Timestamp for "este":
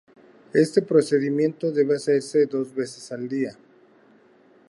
0.55-0.81